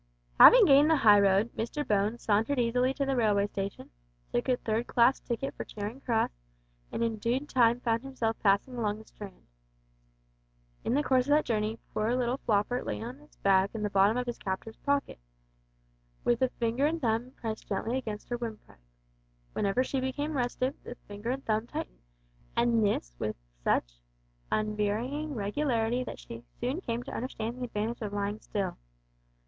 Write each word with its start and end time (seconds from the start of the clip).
Having 0.39 0.65
gained 0.65 0.89
the 0.89 0.95
high 0.95 1.19
road, 1.19 1.51
Mr 1.55 1.87
Bones 1.87 2.23
sauntered 2.23 2.57
easily 2.57 2.91
to 2.95 3.05
the 3.05 3.15
railway 3.15 3.45
station, 3.45 3.91
took 4.33 4.49
a 4.49 4.57
third 4.57 4.87
class 4.87 5.19
ticket 5.19 5.53
for 5.53 5.63
Charing 5.63 6.01
Cross, 6.01 6.31
and 6.91 7.03
in 7.03 7.17
due 7.17 7.41
time 7.45 7.81
found 7.81 8.01
himself 8.01 8.35
passing 8.39 8.75
along 8.77 8.97
the 8.97 9.05
Strand. 9.05 9.45
In 10.83 10.95
the 10.95 11.03
course 11.03 11.27
of 11.27 11.33
that 11.35 11.45
journey 11.45 11.77
poor 11.93 12.15
little 12.15 12.39
Floppart 12.39 12.83
lay 12.87 12.99
on 12.99 13.19
its 13.19 13.35
back 13.35 13.75
in 13.75 13.83
the 13.83 13.91
bottom 13.91 14.17
of 14.17 14.27
its 14.27 14.39
captor's 14.39 14.75
pocket, 14.77 15.19
with 16.23 16.41
a 16.41 16.49
finger 16.49 16.87
and 16.87 16.99
thumb 16.99 17.31
gently 17.69 18.01
pressing 18.01 18.27
her 18.29 18.37
windpipe. 18.37 18.79
Whenever 19.53 19.83
she 19.83 19.99
became 19.99 20.35
restive, 20.35 20.73
the 20.81 20.95
finger 21.07 21.29
and 21.29 21.45
thumb 21.45 21.67
tightened, 21.67 22.01
and 22.55 22.83
this 22.83 23.13
with 23.19 23.35
such 23.63 24.01
unvarying 24.51 25.35
regularity 25.35 26.03
that 26.03 26.17
she 26.17 26.43
soon 26.59 26.81
came 26.81 27.03
to 27.03 27.13
understand 27.15 27.59
the 27.59 27.65
advantage 27.65 28.01
of 28.01 28.13
lying 28.13 28.39
still. 28.39 28.79